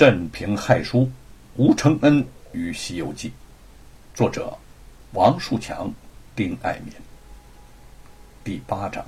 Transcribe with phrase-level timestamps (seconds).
[0.00, 1.12] 镇平害书，
[1.56, 3.28] 吴承恩与《西游记》，
[4.14, 4.56] 作者
[5.12, 5.92] 王树强、
[6.34, 6.94] 丁爱民。
[8.42, 9.04] 第八章，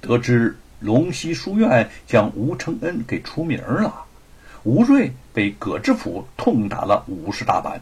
[0.00, 4.06] 得知龙溪书院将吴承恩给出名了，
[4.62, 7.78] 吴瑞被葛知府痛打了五十大板，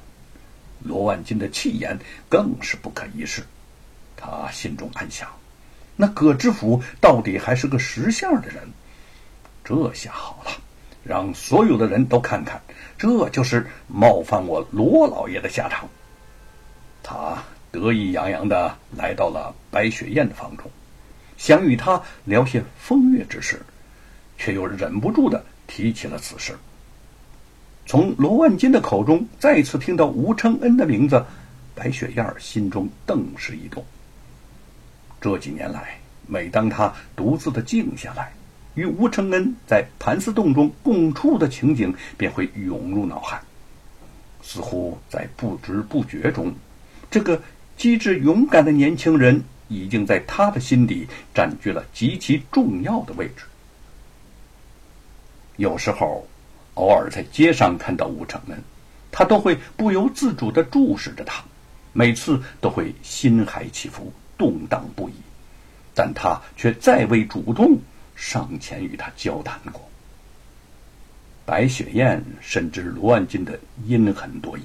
[0.83, 1.97] 罗万金的气焰
[2.29, 3.45] 更是不可一世。
[4.17, 5.31] 他心中暗想：
[5.95, 8.69] 那葛知府到底还是个识相的人，
[9.63, 10.51] 这下好了。
[11.05, 12.61] 让所有的人都看看，
[12.99, 15.89] 这就是冒犯我罗老爷的下场。
[17.03, 20.71] 他得意洋洋的来到了白雪燕的房中，
[21.37, 23.61] 想与她聊些风月之事，
[24.39, 26.57] 却又忍不住的提起了此事。
[27.87, 31.23] 从罗万金的口中再次听到吴承恩的名字，
[31.75, 33.85] 白雪燕心中顿时一动。
[35.21, 38.33] 这几年来，每当他独自的静下来。
[38.75, 43.41] 与吴承恩在盘丝洞中共处的情景便会涌入脑海，
[44.43, 46.53] 似乎在不知不觉中，
[47.11, 47.41] 这个
[47.77, 53.45] 机智勇敢的年轻人已经在他的心底占据了极其重要的位置。
[55.57, 56.27] 有时候，
[56.75, 58.61] 偶尔在街上看到吴承恩，
[59.13, 61.45] 他都会不由自主地注视着他，
[61.93, 65.13] 每次都会心海起伏，动荡不已，
[65.95, 67.79] 但他却再未主动。
[68.15, 69.81] 上前与他交谈过。
[71.47, 74.63] 白雪燕深知罗万金的阴狠多疑，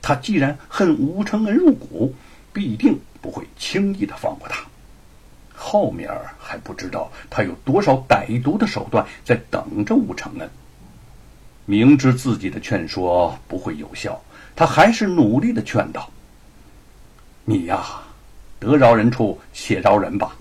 [0.00, 2.14] 他既然恨吴承恩入骨，
[2.52, 4.64] 必定不会轻易的放过他。
[5.54, 10.50] 后面还不知道他有多少歹毒的手段在等着吴承恩。
[11.66, 14.20] 明知自己的劝说不会有效，
[14.56, 16.10] 他还是努力的劝道
[17.46, 18.02] ：“你呀，
[18.58, 20.36] 得饶人处且饶人吧。”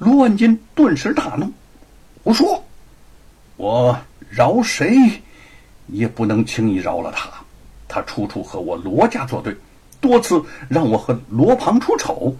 [0.00, 1.52] 罗万金顿时大怒
[2.24, 2.64] ：“我说，
[3.58, 4.96] 我饶谁
[5.88, 7.28] 也不能轻易饶了他。
[7.86, 9.54] 他处处和我罗家作对，
[10.00, 12.34] 多次让我和罗庞出丑，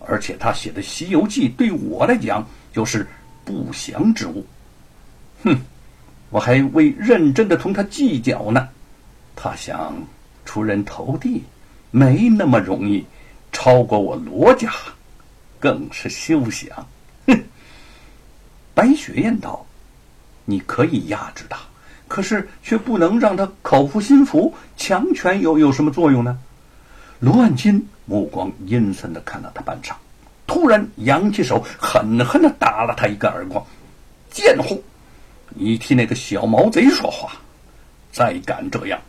[0.00, 3.06] 而且他写的《西游记》对我来讲就是
[3.44, 4.44] 不祥之物。
[5.44, 5.56] 哼，
[6.30, 8.68] 我还未认真的同他计较呢。
[9.36, 9.94] 他想
[10.44, 11.44] 出人头地，
[11.92, 13.04] 没那么容易；
[13.52, 14.72] 超过我罗家，
[15.60, 16.70] 更是休想。”
[18.74, 19.64] 白雪燕道
[20.44, 21.60] ：“你可以压制他，
[22.08, 24.52] 可是却不能让他口服心服。
[24.76, 26.38] 强权又有什么作用呢？”
[27.20, 29.94] 罗万金目光阴森的看了他半晌，
[30.46, 33.64] 突然扬起手，狠狠的打了他一个耳光
[34.30, 34.76] ：“贱货，
[35.50, 37.32] 你替那个小毛贼说话！
[38.12, 39.00] 再敢这样，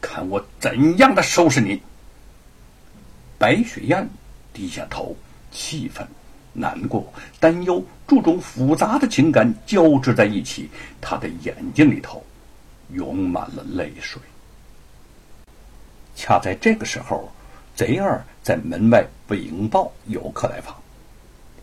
[0.00, 1.82] 看我怎样的收拾你！”
[3.38, 4.08] 白雪燕
[4.52, 5.16] 低下头，
[5.50, 6.06] 气愤。
[6.54, 10.70] 难过、担忧、诸种复杂的情感交织在一起，
[11.00, 12.24] 他的眼睛里头
[12.92, 14.22] 涌满了泪水。
[16.16, 17.30] 恰在这个时候，
[17.74, 20.76] 贼二在门外禀报有客来访。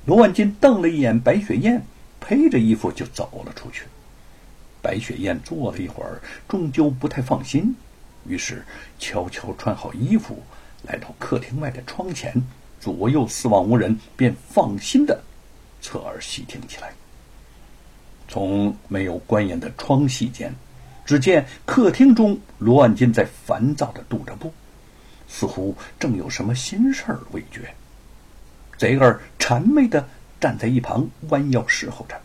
[0.06, 1.82] 罗万金瞪了一眼白雪燕，
[2.20, 3.84] 披着衣服就走了出去。
[4.82, 7.76] 白雪燕坐了一会儿，终究不太放心，
[8.26, 8.66] 于是
[9.00, 10.44] 悄悄穿好衣服，
[10.84, 12.34] 来到客厅外的窗前。
[12.82, 15.22] 左右四望无人，便放心的
[15.82, 16.92] 侧耳细听起来。
[18.28, 20.52] 从没有关严的窗隙间，
[21.06, 24.52] 只见客厅中罗万金在烦躁的踱着步，
[25.28, 27.72] 似乎正有什么心事儿未决。
[28.78, 30.04] 贼儿谄媚的
[30.40, 32.20] 站在一旁，弯腰侍候着。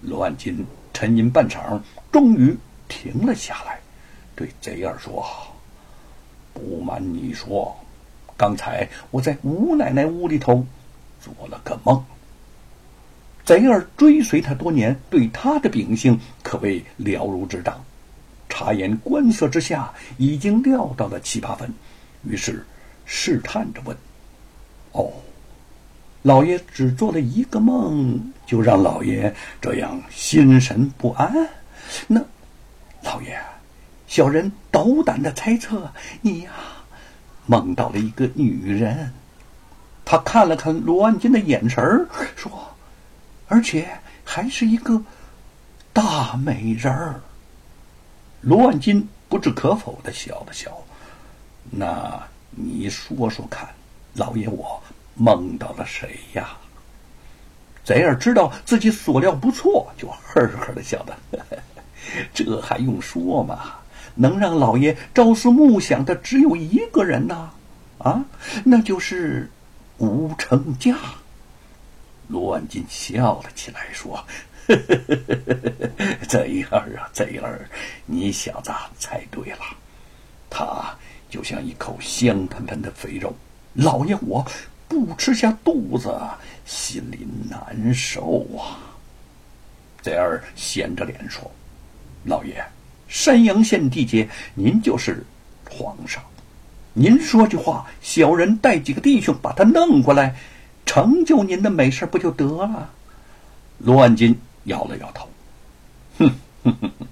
[0.00, 0.64] 罗万金
[0.94, 1.78] 沉吟半晌，
[2.10, 2.56] 终于
[2.88, 3.78] 停了下来，
[4.34, 5.26] 对贼儿说
[6.54, 7.76] ：“不瞒你说。”
[8.36, 10.66] 刚才我在吴奶奶屋里头
[11.20, 12.04] 做了个梦。
[13.44, 17.84] 贼儿追随他多年，对他的秉性可谓了如指掌。
[18.48, 21.72] 察言观色之下，已经料到了七八分，
[22.22, 22.64] 于是
[23.04, 23.96] 试探着问
[24.92, 25.12] ：“哦，
[26.22, 31.48] 老爷只做了一个梦，就让老爷这样心神不安？
[32.06, 32.24] 那，
[33.02, 33.38] 老爷，
[34.06, 35.92] 小人斗胆的猜测，
[36.22, 36.50] 你呀。”
[37.46, 39.12] 梦到了一个女人，
[40.04, 42.50] 他看了看罗万金的眼神儿，说
[43.48, 43.88] ：“而且
[44.24, 45.02] 还是一个
[45.92, 47.20] 大美人儿。”
[48.40, 50.70] 罗万金不置可否的笑了笑
[51.70, 53.68] ：“那你说说看，
[54.14, 54.82] 老爷，我
[55.14, 56.56] 梦到了谁呀？”
[57.84, 61.14] 贼儿知道自己所料不错，就呵呵的笑道
[62.32, 63.74] ：“这还用说吗？”
[64.14, 67.50] 能让老爷朝思暮想的只有一个人呐，
[67.98, 68.24] 啊，
[68.64, 69.50] 那就是
[69.98, 70.96] 吴成家。
[72.28, 74.24] 罗万金笑了起来，说
[76.26, 77.68] ：“贼儿啊，贼儿，
[78.06, 79.58] 你小子猜对了，
[80.48, 80.96] 他
[81.28, 83.34] 就像一口香喷喷的肥肉，
[83.74, 84.42] 老爷我
[84.88, 86.18] 不吃下肚子，
[86.64, 88.80] 心里难受啊。
[90.00, 91.50] 贼儿闲着脸说
[92.24, 92.64] ：“老爷，
[93.14, 95.24] 山阳县地界，您就是
[95.70, 96.20] 皇上，
[96.94, 100.34] 您说句话，小人带几个弟兄把他弄过来，
[100.84, 102.90] 成就您的美事不就得了？”
[103.78, 105.28] 罗万金摇了摇头。
[106.18, 106.28] 哼
[106.64, 107.06] 哼哼哼，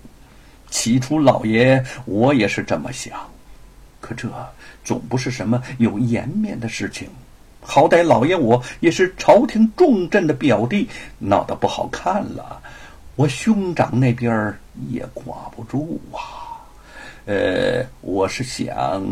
[0.69, 3.17] 起初老爷我也是这么想，
[4.01, 4.29] 可这
[4.83, 7.09] 总不是什么有颜面的事情。
[7.61, 10.89] 好歹老爷我也是朝廷重镇的表弟，
[11.21, 12.61] 闹得不好看了，
[13.15, 16.65] 我兄长那边也挂不住啊。
[17.27, 19.05] 呃，我是想，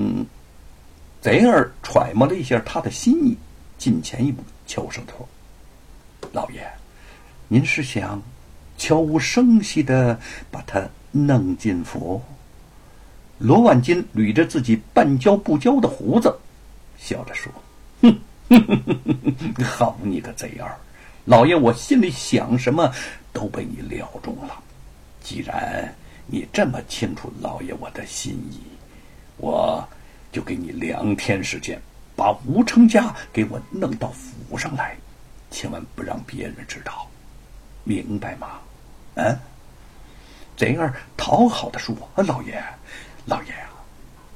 [1.21, 3.37] 贼儿揣摩了一下他的心意，
[3.77, 5.29] 近前一步，悄声说
[6.33, 6.67] ：“老爷，
[7.49, 8.21] 您是想？”
[8.79, 10.19] 悄无声息的
[10.51, 10.83] 把他
[11.13, 12.23] 弄进府。
[13.37, 16.35] 罗万金捋着自己半焦不焦的胡子，
[16.99, 17.53] 笑着说
[18.01, 18.19] ：“哼
[18.49, 20.75] 哼哼哼哼，好你个贼儿！
[21.27, 22.93] 老爷我心里想什么
[23.33, 24.63] 都被你料中了。
[25.23, 25.95] 既然
[26.27, 28.61] 你这么清楚老爷我的心意，
[29.37, 29.87] 我
[30.33, 31.81] 就给你两天时间，
[32.17, 34.97] 把吴成家给我弄到府上来，
[35.51, 37.07] 千万不让别人知道，
[37.85, 38.61] 明白吗？”
[39.17, 39.39] 嗯，
[40.57, 42.63] 贼儿讨好的说：“老爷，
[43.27, 43.71] 老爷啊，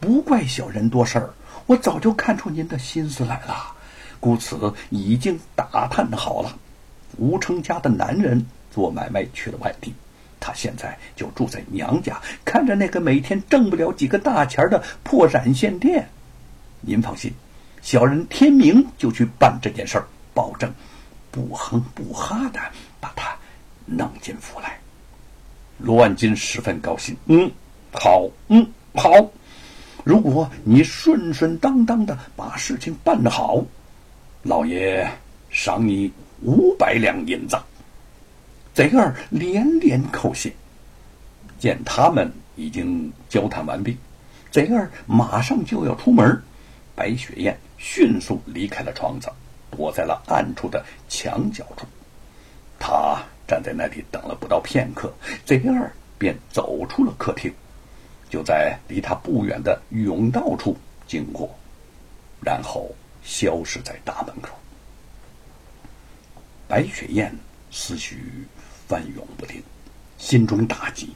[0.01, 1.35] 不怪小人多事儿，
[1.67, 3.75] 我早就看出您的心思来了，
[4.21, 6.59] 故此已经打探好了。
[7.19, 9.95] 吴成家的男人做买卖去了外地，
[10.41, 16.09] 他现在就住在娘家，看着那个每天挣不了几个大钱的破染线店。
[16.81, 17.33] 您放心，
[17.83, 20.73] 小人天明就去办这件事儿，保证
[21.31, 22.61] 不哼不哈的
[23.01, 23.35] 把他。”
[23.87, 24.79] 弄进府来，
[25.77, 27.15] 罗万金十分高兴。
[27.27, 27.51] 嗯，
[27.93, 29.11] 好，嗯，好。
[30.05, 33.63] 如果你顺顺当当的把事情办得好，
[34.43, 35.07] 老爷
[35.51, 36.11] 赏你
[36.45, 37.59] 五百两银子。
[38.73, 40.53] 贼儿连连叩谢。
[41.59, 43.97] 见他们已经交谈完毕，
[44.51, 46.43] 贼儿马上就要出门。
[46.95, 49.29] 白雪燕迅速离开了窗子，
[49.71, 51.87] 躲在了暗处的墙角处。
[52.79, 53.19] 他。
[53.47, 55.13] 站在那里等了不到片刻，
[55.45, 57.53] 贼儿便走出了客厅，
[58.31, 60.75] 就在离他不远的甬道处
[61.07, 61.55] 经过，
[62.41, 62.91] 然后
[63.23, 64.49] 消失在大门口。
[66.75, 67.33] 白雪燕
[67.71, 68.19] 思绪
[68.89, 69.63] 翻涌不定，
[70.19, 71.11] 心中大急：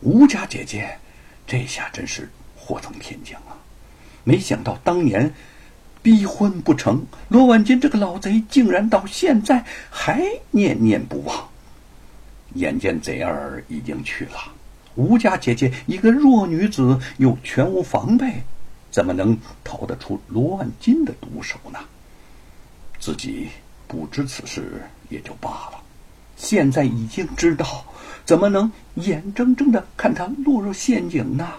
[0.00, 0.98] 吴家姐姐
[1.46, 3.54] 这下真是祸从天降啊！
[4.24, 5.32] 没想到当年。
[6.02, 10.20] 逼婚不成，罗万金这个老贼竟然到现在还
[10.50, 11.48] 念念不忘。
[12.54, 14.52] 眼见贼儿已经去了，
[14.96, 18.42] 吴家姐姐一个弱女子又全无防备，
[18.90, 21.78] 怎么能逃得出罗万金的毒手呢？
[22.98, 23.50] 自己
[23.86, 25.82] 不知此事也就罢了，
[26.36, 27.84] 现在已经知道，
[28.24, 31.52] 怎么能眼睁睁的看他落入陷阱呢？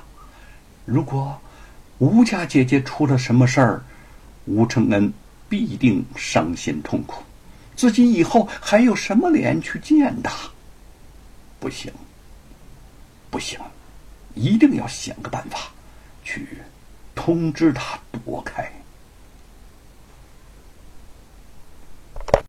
[0.86, 1.40] 如果
[2.00, 3.84] 吴家姐姐出了什么事儿，
[4.46, 5.14] 吴承恩
[5.48, 7.24] 必定伤心痛苦，
[7.75, 10.31] 自己以后还有什么脸去见他？
[11.60, 11.94] 不行，
[13.30, 13.60] 不行，
[14.34, 15.71] 一定要想个办法，
[16.24, 16.47] 去
[17.16, 18.69] 通知他躲开。